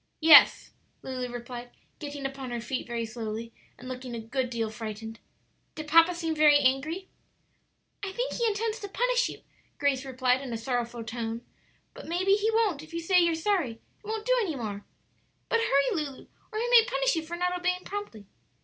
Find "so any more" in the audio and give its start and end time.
14.39-14.83